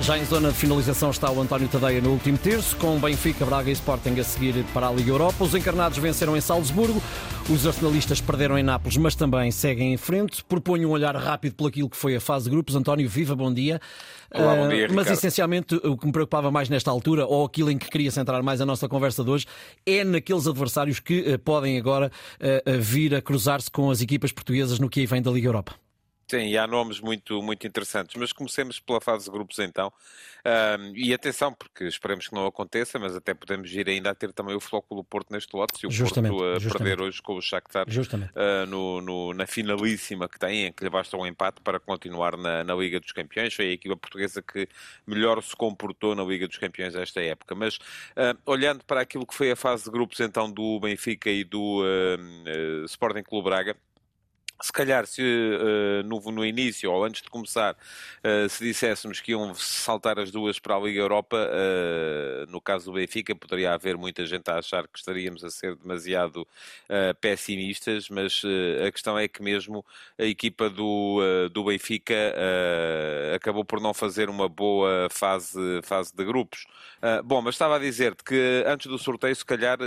Já 0.00 0.16
em 0.16 0.24
zona 0.24 0.50
de 0.50 0.56
finalização 0.56 1.10
está 1.10 1.30
o 1.30 1.40
António 1.40 1.68
Tadeia 1.68 2.00
no 2.00 2.10
último 2.10 2.38
terço, 2.38 2.76
com 2.76 2.98
Benfica, 2.98 3.44
Braga 3.44 3.68
e 3.68 3.72
Sporting 3.72 4.18
a 4.18 4.24
seguir 4.24 4.64
para 4.72 4.88
a 4.88 4.92
Liga 4.92 5.10
Europa. 5.10 5.44
Os 5.44 5.54
encarnados 5.54 5.98
venceram 5.98 6.36
em 6.36 6.40
Salzburgo, 6.40 7.02
os 7.50 7.66
arsenalistas 7.66 8.20
perderam 8.20 8.56
em 8.56 8.62
Nápoles, 8.62 8.96
mas 8.96 9.14
também 9.14 9.50
seguem 9.50 9.92
em 9.92 9.96
frente. 9.96 10.42
Proponho 10.44 10.88
um 10.88 10.92
olhar 10.92 11.14
rápido 11.16 11.56
por 11.56 11.68
aquilo 11.68 11.90
que 11.90 11.96
foi 11.96 12.16
a 12.16 12.20
fase 12.20 12.44
de 12.44 12.50
grupos. 12.50 12.74
António, 12.74 13.08
viva, 13.08 13.34
bom 13.34 13.52
dia. 13.52 13.80
Olá, 14.32 14.54
bom 14.54 14.68
dia, 14.68 14.88
uh, 14.88 14.94
Mas 14.94 15.10
essencialmente 15.10 15.74
o 15.74 15.96
que 15.96 16.06
me 16.06 16.12
preocupava 16.12 16.50
mais 16.50 16.68
nesta 16.68 16.90
altura, 16.90 17.26
ou 17.26 17.44
aquilo 17.44 17.70
em 17.70 17.76
que 17.76 17.90
queria 17.90 18.10
centrar 18.10 18.42
mais 18.42 18.60
a 18.60 18.66
nossa 18.66 18.88
conversa 18.88 19.24
de 19.24 19.30
hoje, 19.30 19.46
é 19.84 20.04
naqueles 20.04 20.46
adversários 20.46 21.00
que 21.00 21.34
uh, 21.34 21.38
podem 21.38 21.76
agora 21.76 22.10
uh, 22.40 22.80
vir 22.80 23.14
a 23.14 23.20
cruzar-se 23.20 23.70
com 23.70 23.90
as 23.90 24.00
equipas 24.00 24.32
portuguesas 24.32 24.78
no 24.78 24.88
que 24.88 25.00
aí 25.00 25.06
vem 25.06 25.20
da 25.20 25.30
Liga 25.30 25.48
Europa. 25.48 25.74
Sim, 26.30 26.46
e 26.46 26.58
há 26.58 26.66
nomes 26.66 27.00
muito, 27.00 27.42
muito 27.42 27.66
interessantes, 27.66 28.14
mas 28.16 28.34
comecemos 28.34 28.78
pela 28.78 29.00
fase 29.00 29.24
de 29.24 29.30
grupos 29.30 29.58
então. 29.58 29.90
Um, 30.44 30.92
e 30.94 31.14
atenção, 31.14 31.54
porque 31.54 31.84
esperemos 31.84 32.28
que 32.28 32.34
não 32.34 32.46
aconteça, 32.46 32.98
mas 32.98 33.16
até 33.16 33.32
podemos 33.32 33.72
ir 33.72 33.88
ainda 33.88 34.10
a 34.10 34.14
ter 34.14 34.30
também 34.32 34.54
o 34.54 34.60
Flóculo 34.60 35.02
Porto 35.02 35.32
neste 35.32 35.56
lote, 35.56 35.78
se 35.78 35.86
o 35.86 35.90
justamente, 35.90 36.32
Porto 36.32 36.44
a 36.44 36.58
justamente. 36.58 36.88
perder 36.88 37.02
hoje 37.02 37.22
com 37.22 37.34
o 37.34 37.40
Shakhtar 37.40 37.86
uh, 37.88 38.66
no, 38.66 39.00
no, 39.00 39.32
na 39.32 39.46
finalíssima 39.46 40.28
que 40.28 40.38
tem, 40.38 40.66
em 40.66 40.72
que 40.72 40.84
lhe 40.84 40.90
basta 40.90 41.16
um 41.16 41.26
empate 41.26 41.62
para 41.62 41.80
continuar 41.80 42.36
na, 42.36 42.62
na 42.62 42.74
Liga 42.74 43.00
dos 43.00 43.12
Campeões. 43.12 43.54
Foi 43.54 43.70
a 43.70 43.72
equipa 43.72 43.96
portuguesa 43.96 44.42
que 44.42 44.68
melhor 45.06 45.42
se 45.42 45.56
comportou 45.56 46.14
na 46.14 46.24
Liga 46.24 46.46
dos 46.46 46.58
Campeões 46.58 46.94
esta 46.94 47.22
época. 47.22 47.54
Mas 47.54 47.76
uh, 47.76 48.38
olhando 48.44 48.84
para 48.84 49.00
aquilo 49.00 49.26
que 49.26 49.34
foi 49.34 49.50
a 49.50 49.56
fase 49.56 49.84
de 49.84 49.90
grupos 49.90 50.20
então 50.20 50.50
do 50.50 50.78
Benfica 50.78 51.30
e 51.30 51.42
do 51.42 51.82
uh, 51.82 52.84
Sporting 52.84 53.22
Clube 53.22 53.48
Braga, 53.48 53.74
se 54.60 54.72
calhar 54.72 55.06
se 55.06 55.22
uh, 55.22 56.02
no, 56.04 56.20
no, 56.32 56.44
início 56.44 56.90
ou 56.90 57.04
antes 57.04 57.22
de 57.22 57.30
começar 57.30 57.74
uh, 57.74 58.48
se 58.48 58.64
disséssemos 58.64 59.20
que 59.20 59.32
iam 59.32 59.54
saltar 59.54 60.18
as 60.18 60.30
duas 60.30 60.58
para 60.58 60.74
a 60.74 60.80
Liga 60.80 61.00
Europa, 61.00 61.36
uh, 61.36 62.50
no 62.50 62.60
caso 62.60 62.86
do 62.86 62.92
Benfica 62.92 63.34
poderia 63.36 63.72
haver 63.72 63.96
muita 63.96 64.26
gente 64.26 64.50
a 64.50 64.58
achar 64.58 64.88
que 64.88 64.98
estaríamos 64.98 65.44
a 65.44 65.50
ser 65.50 65.76
demasiado 65.76 66.46
pessimistas, 67.20 68.08
mas 68.08 68.42
a 68.86 68.90
questão 68.90 69.18
é 69.18 69.28
que 69.28 69.42
mesmo 69.42 69.84
a 70.18 70.24
equipa 70.24 70.68
do, 70.70 71.20
do 71.52 71.64
Benfica 71.64 72.14
acabou 73.34 73.64
por 73.64 73.80
não 73.80 73.92
fazer 73.92 74.28
uma 74.28 74.48
boa 74.48 75.08
fase, 75.10 75.58
fase 75.82 76.14
de 76.14 76.24
grupos. 76.24 76.66
bom, 77.24 77.42
mas 77.42 77.54
estava 77.54 77.76
a 77.76 77.78
dizer-te 77.78 78.24
que 78.24 78.64
antes 78.66 78.86
do 78.86 78.98
sorteio, 78.98 79.34
se 79.34 79.44
calhar, 79.44 79.78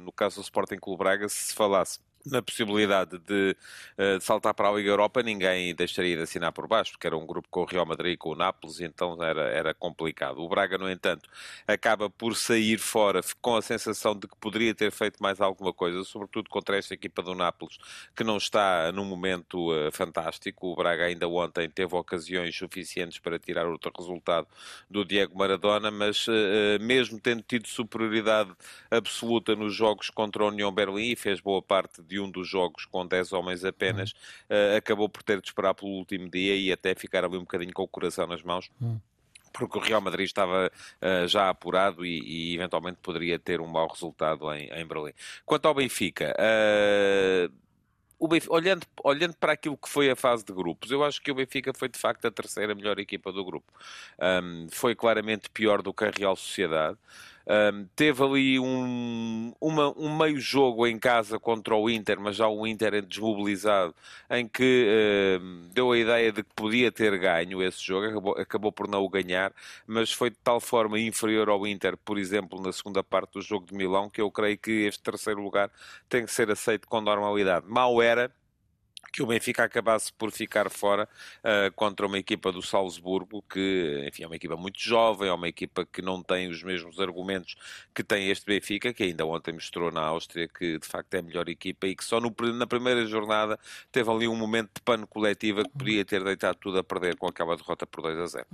no 0.00 0.12
caso 0.12 0.36
do 0.36 0.42
Sporting 0.42 0.76
Clube 0.76 0.98
Braga, 0.98 1.28
se 1.28 1.54
falasse 1.54 1.98
na 2.26 2.42
possibilidade 2.42 3.18
de, 3.18 3.56
eh, 3.96 4.18
de, 4.18 4.24
saltar 4.24 4.54
para 4.54 4.68
a 4.68 4.72
Liga 4.72 4.90
Europa, 4.90 5.22
ninguém 5.22 5.74
deixaria 5.74 6.16
de 6.16 6.22
assinar 6.22 6.52
por 6.52 6.66
baixo, 6.66 6.92
porque 6.92 7.06
era 7.06 7.16
um 7.16 7.26
grupo 7.26 7.48
com 7.50 7.62
o 7.62 7.64
Real 7.64 7.86
Madrid 7.86 8.14
e 8.14 8.16
com 8.16 8.30
o 8.30 8.34
Nápoles, 8.34 8.80
então 8.80 9.22
era, 9.22 9.42
era 9.48 9.74
complicado. 9.74 10.38
O 10.38 10.48
Braga, 10.48 10.76
no 10.76 10.90
entanto, 10.90 11.28
acaba 11.66 12.10
por 12.10 12.36
sair 12.36 12.78
fora 12.78 13.20
com 13.40 13.56
a 13.56 13.62
sensação 13.62 14.14
de 14.14 14.26
que 14.28 14.36
poderia 14.36 14.74
ter 14.74 14.90
feito 14.90 15.22
mais 15.22 15.40
alguma 15.40 15.72
coisa, 15.72 16.04
sobretudo 16.04 16.50
contra 16.50 16.76
esta 16.76 16.94
equipa 16.94 17.22
do 17.22 17.34
Nápoles, 17.34 17.78
que 18.14 18.24
não 18.24 18.36
está 18.36 18.92
num 18.92 19.04
momento 19.04 19.72
uh, 19.72 19.90
fantástico. 19.92 20.68
O 20.68 20.76
Braga 20.76 21.04
ainda 21.04 21.28
ontem 21.28 21.68
teve 21.70 21.94
ocasiões 21.94 22.56
suficientes 22.56 23.18
para 23.18 23.38
tirar 23.38 23.66
outro 23.66 23.90
resultado 23.96 24.46
do 24.88 25.04
Diego 25.04 25.36
Maradona, 25.38 25.90
mas 25.90 26.26
uh, 26.28 26.32
mesmo 26.80 27.18
tendo 27.18 27.42
tido 27.42 27.66
superioridade 27.68 28.50
absoluta 28.90 29.54
nos 29.56 29.74
jogos 29.74 30.10
contra 30.10 30.42
a 30.42 30.46
União 30.48 30.72
Berlim, 30.72 31.14
fez 31.16 31.40
boa 31.40 31.62
parte 31.62 32.02
de 32.10 32.20
um 32.20 32.30
dos 32.30 32.48
jogos 32.48 32.84
com 32.84 33.06
10 33.06 33.32
homens 33.32 33.64
apenas, 33.64 34.10
uh, 34.10 34.76
acabou 34.76 35.08
por 35.08 35.22
ter 35.22 35.40
de 35.40 35.48
esperar 35.48 35.74
pelo 35.74 35.92
último 35.92 36.28
dia 36.28 36.56
e 36.56 36.72
até 36.72 36.94
ficar 36.94 37.24
ali 37.24 37.36
um 37.36 37.40
bocadinho 37.40 37.72
com 37.72 37.84
o 37.84 37.88
coração 37.88 38.26
nas 38.26 38.42
mãos. 38.42 38.68
Hum 38.82 38.98
porque 39.52 39.78
o 39.78 39.80
Real 39.80 40.00
Madrid 40.00 40.26
estava 40.26 40.70
uh, 41.02 41.26
já 41.26 41.50
apurado 41.50 42.06
e, 42.06 42.20
e, 42.20 42.54
eventualmente 42.54 42.98
poderia 43.02 43.36
ter 43.36 43.60
um 43.60 43.66
mau 43.66 43.88
resultado 43.88 44.48
em, 44.54 44.68
em 44.68 44.86
Berlim. 44.86 45.12
Quanto 45.44 45.66
ao 45.66 45.74
Benfica, 45.74 46.32
uh, 46.38 47.52
o 48.20 48.28
Benfica, 48.28 48.52
olhando, 48.52 48.86
olhando 49.02 49.34
para 49.34 49.54
aquilo 49.54 49.78
que 49.78 49.88
foi 49.88 50.10
a 50.10 50.14
fase 50.14 50.44
de 50.44 50.52
grupos, 50.52 50.90
eu 50.90 51.02
acho 51.02 51.22
que 51.22 51.30
o 51.30 51.34
Benfica 51.34 51.72
foi 51.74 51.88
de 51.88 51.98
facto 51.98 52.26
a 52.26 52.30
terceira 52.30 52.74
melhor 52.74 52.98
equipa 52.98 53.32
do 53.32 53.42
grupo. 53.42 53.72
Um, 54.20 54.68
foi 54.70 54.94
claramente 54.94 55.48
pior 55.48 55.80
do 55.80 55.92
que 55.92 56.04
a 56.04 56.10
Real 56.10 56.36
Sociedade. 56.36 56.98
Um, 57.50 57.84
teve 57.96 58.22
ali 58.22 58.60
um, 58.60 59.52
uma, 59.60 59.92
um 59.98 60.16
meio 60.16 60.38
jogo 60.38 60.86
em 60.86 60.96
casa 60.96 61.36
contra 61.36 61.74
o 61.74 61.90
Inter, 61.90 62.20
mas 62.20 62.36
já 62.36 62.46
o 62.46 62.64
Inter 62.64 62.94
é 62.94 63.00
desmobilizado, 63.00 63.92
em 64.30 64.46
que 64.46 65.40
deu 65.72 65.90
a 65.90 65.98
ideia 65.98 66.30
de 66.30 66.44
que 66.44 66.54
podia 66.54 66.92
ter 66.92 67.18
ganho 67.18 67.60
esse 67.60 67.84
jogo, 67.84 68.06
acabou, 68.06 68.38
acabou 68.38 68.72
por 68.72 68.86
não 68.86 69.02
o 69.02 69.08
ganhar, 69.08 69.52
mas 69.84 70.12
foi 70.12 70.30
de 70.30 70.36
tal 70.44 70.60
forma 70.60 71.00
inferior 71.00 71.48
ao 71.48 71.66
Inter, 71.66 71.96
por 71.96 72.18
exemplo, 72.18 72.62
na 72.62 72.72
segunda 72.72 73.02
parte 73.02 73.32
do 73.32 73.42
jogo 73.42 73.66
de 73.66 73.74
Milão, 73.74 74.08
que 74.08 74.20
eu 74.20 74.30
creio 74.30 74.56
que 74.56 74.86
este 74.86 75.02
terceiro 75.02 75.42
lugar 75.42 75.72
tem 76.08 76.24
que 76.24 76.32
ser 76.32 76.52
aceito 76.52 76.86
com 76.86 77.00
normalidade. 77.00 77.66
Mal 77.68 78.00
era 78.00 78.30
que 79.10 79.22
o 79.22 79.26
Benfica 79.26 79.64
acabasse 79.64 80.12
por 80.12 80.30
ficar 80.30 80.70
fora 80.70 81.08
uh, 81.38 81.72
contra 81.74 82.06
uma 82.06 82.18
equipa 82.18 82.52
do 82.52 82.62
Salzburgo, 82.62 83.42
que 83.42 84.04
enfim, 84.08 84.24
é 84.24 84.26
uma 84.26 84.36
equipa 84.36 84.56
muito 84.56 84.80
jovem, 84.80 85.28
é 85.28 85.32
uma 85.32 85.48
equipa 85.48 85.86
que 85.86 86.02
não 86.02 86.22
tem 86.22 86.48
os 86.48 86.62
mesmos 86.62 86.98
argumentos 87.00 87.56
que 87.94 88.02
tem 88.02 88.30
este 88.30 88.46
Benfica, 88.46 88.92
que 88.92 89.02
ainda 89.02 89.26
ontem 89.26 89.52
mostrou 89.52 89.90
na 89.90 90.02
Áustria 90.02 90.48
que 90.48 90.78
de 90.78 90.86
facto 90.86 91.14
é 91.14 91.18
a 91.18 91.22
melhor 91.22 91.48
equipa 91.48 91.86
e 91.86 91.94
que 91.94 92.04
só 92.04 92.20
no, 92.20 92.34
na 92.54 92.66
primeira 92.66 93.04
jornada 93.06 93.58
teve 93.90 94.10
ali 94.10 94.28
um 94.28 94.36
momento 94.36 94.70
de 94.74 94.82
pano 94.82 95.06
coletiva 95.06 95.62
que 95.62 95.70
podia 95.70 96.04
ter 96.04 96.22
deitado 96.22 96.58
tudo 96.60 96.78
a 96.78 96.84
perder 96.84 97.16
com 97.16 97.26
aquela 97.26 97.56
derrota 97.56 97.86
por 97.86 98.02
2 98.02 98.18
a 98.18 98.26
0. 98.26 98.46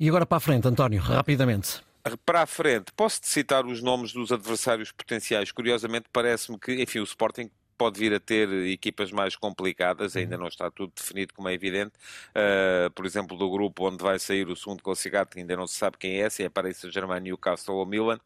E 0.00 0.08
agora 0.08 0.26
para 0.26 0.38
a 0.38 0.40
frente, 0.40 0.66
António, 0.66 1.00
rapidamente 1.00 1.82
para 2.26 2.42
a 2.42 2.46
frente, 2.46 2.92
posso-te 2.94 3.28
citar 3.28 3.64
os 3.64 3.80
nomes 3.80 4.12
dos 4.12 4.30
adversários 4.30 4.92
potenciais? 4.92 5.50
Curiosamente, 5.50 6.06
parece-me 6.12 6.58
que, 6.58 6.82
enfim, 6.82 6.98
o 6.98 7.04
Sporting 7.04 7.50
pode 7.76 7.98
vir 7.98 8.14
a 8.14 8.20
ter 8.20 8.48
equipas 8.68 9.10
mais 9.12 9.36
complicadas, 9.36 10.16
ainda 10.16 10.36
uhum. 10.36 10.42
não 10.42 10.48
está 10.48 10.70
tudo 10.70 10.92
definido, 10.96 11.34
como 11.34 11.48
é 11.48 11.54
evidente. 11.54 11.92
Uh, 12.30 12.90
por 12.92 13.06
exemplo, 13.06 13.36
do 13.36 13.50
grupo 13.50 13.88
onde 13.88 14.02
vai 14.02 14.18
sair 14.18 14.48
o 14.48 14.56
segundo 14.56 14.82
classificado, 14.82 15.30
que 15.30 15.40
ainda 15.40 15.56
não 15.56 15.66
se 15.66 15.74
sabe 15.74 15.98
quem 15.98 16.20
é, 16.22 16.30
se 16.30 16.42
é 16.42 16.48
Paris 16.48 16.78
Saint-Germain, 16.78 17.20
Newcastle 17.20 17.76
ou 17.76 17.86
Milan 17.86 18.18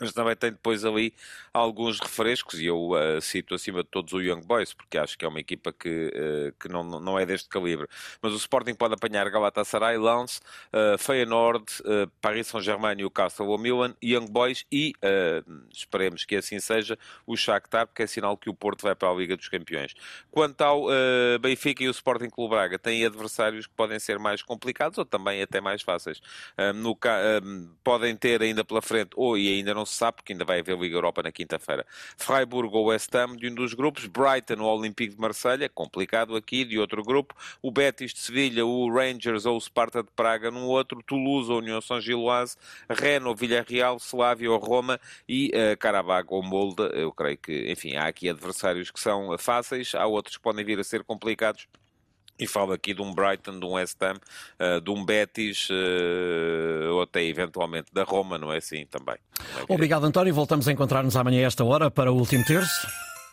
mas 0.00 0.12
também 0.12 0.34
tem 0.34 0.50
depois 0.50 0.84
ali 0.84 1.12
alguns 1.52 2.00
refrescos 2.00 2.60
e 2.60 2.66
eu 2.66 2.90
uh, 2.90 3.20
cito 3.20 3.54
acima 3.54 3.82
de 3.82 3.88
todos 3.88 4.12
o 4.12 4.20
Young 4.20 4.40
Boys 4.46 4.72
porque 4.72 4.96
acho 4.96 5.18
que 5.18 5.24
é 5.24 5.28
uma 5.28 5.40
equipa 5.40 5.72
que, 5.72 6.08
uh, 6.08 6.52
que 6.58 6.68
não, 6.68 6.82
não 6.82 7.18
é 7.18 7.26
deste 7.26 7.48
calibre. 7.48 7.86
Mas 8.22 8.32
o 8.32 8.36
Sporting 8.36 8.74
pode 8.74 8.94
apanhar 8.94 9.28
Galatasaray, 9.28 9.98
Lens, 9.98 10.40
uh, 10.72 10.96
Feyenoord 10.98 11.64
Paris 12.20 12.46
Saint-Germain, 12.46 12.94
Newcastle 12.94 13.48
ou 13.48 13.58
Milan 13.58 13.94
Young 14.02 14.26
Boys 14.30 14.64
e 14.72 14.92
esperemos 15.72 16.24
que 16.24 16.36
assim 16.36 16.58
seja 16.60 16.98
o 17.26 17.36
Shakhtar 17.36 17.86
porque 17.86 18.02
é 18.02 18.06
sinal 18.06 18.36
que 18.36 18.48
o 18.48 18.54
Porto 18.54 18.82
vai 18.82 18.94
para 18.94 19.10
a 19.10 19.14
Liga 19.14 19.36
dos 19.36 19.48
Campeões. 19.48 19.94
Quanto 20.30 20.60
ao 20.62 20.86
Benfica 21.40 21.82
e 21.82 21.88
o 21.88 21.90
Sporting 21.90 22.30
Clube 22.30 22.54
Braga 22.54 22.78
têm 22.78 23.04
adversários 23.04 23.66
que 23.66 23.74
podem 23.74 23.98
ser 23.98 24.18
mais 24.18 24.42
complicados 24.42 24.98
ou 24.98 25.04
também 25.04 25.42
até 25.42 25.60
mais 25.60 25.82
fáceis. 25.82 26.20
No, 26.74 26.96
podem 27.82 28.16
ter 28.16 28.42
ainda 28.42 28.64
pela 28.64 28.80
frente 28.80 29.10
ou 29.16 29.36
e 29.36 29.48
ainda 29.48 29.74
não 29.74 29.84
se 29.90 29.96
sabe, 29.96 30.16
porque 30.16 30.32
ainda 30.32 30.44
vai 30.44 30.60
haver 30.60 30.78
Liga 30.78 30.96
Europa 30.96 31.22
na 31.22 31.32
quinta-feira. 31.32 31.84
Freiburg 32.16 32.74
ou 32.74 32.86
West 32.86 33.14
Ham 33.14 33.36
de 33.36 33.48
um 33.48 33.54
dos 33.54 33.74
grupos, 33.74 34.06
Brighton 34.06 34.62
ou 34.62 34.78
Olympique 34.78 35.14
de 35.14 35.20
Marselha, 35.20 35.68
complicado 35.68 36.36
aqui, 36.36 36.64
de 36.64 36.78
outro 36.78 37.02
grupo, 37.02 37.34
o 37.62 37.70
Betis 37.70 38.12
de 38.12 38.20
Sevilha, 38.20 38.64
o 38.64 38.92
Rangers 38.92 39.46
ou 39.46 39.56
o 39.56 39.60
Sparta 39.60 40.02
de 40.02 40.10
Praga 40.14 40.50
num 40.50 40.66
outro, 40.66 41.02
Toulouse 41.02 41.50
ou 41.50 41.58
União 41.58 41.80
São 41.80 42.00
Giloase, 42.00 42.56
Rennes 42.88 43.26
ou 43.26 43.34
Villarreal, 43.34 43.96
Slavia 43.96 44.50
ou 44.50 44.58
Roma 44.58 45.00
e 45.28 45.50
uh, 45.50 46.24
ou 46.28 46.42
Molde. 46.42 46.82
Eu 46.94 47.12
creio 47.12 47.38
que, 47.38 47.70
enfim, 47.70 47.96
há 47.96 48.06
aqui 48.06 48.28
adversários 48.28 48.90
que 48.90 49.00
são 49.00 49.36
fáceis, 49.38 49.94
há 49.94 50.06
outros 50.06 50.36
que 50.36 50.42
podem 50.42 50.64
vir 50.64 50.78
a 50.78 50.84
ser 50.84 51.04
complicados. 51.04 51.66
E 52.40 52.46
falo 52.46 52.72
aqui 52.72 52.94
de 52.94 53.02
um 53.02 53.12
Brighton, 53.12 53.60
de 53.60 53.66
um 53.66 53.72
West 53.72 53.96
Ham, 54.02 54.16
uh, 54.58 54.80
de 54.80 54.90
um 54.90 55.04
Betis, 55.04 55.68
uh, 55.70 56.92
ou 56.92 57.02
até 57.02 57.22
eventualmente 57.22 57.92
da 57.92 58.02
Roma, 58.02 58.38
não 58.38 58.52
é 58.52 58.56
assim 58.56 58.86
também? 58.86 59.16
É 59.58 59.72
Obrigado, 59.72 60.04
António. 60.04 60.32
Voltamos 60.32 60.66
a 60.66 60.72
encontrar-nos 60.72 61.16
amanhã 61.16 61.44
a 61.44 61.46
esta 61.46 61.64
hora 61.64 61.90
para 61.90 62.10
o 62.10 62.16
último 62.16 62.44
terço. 62.44 62.88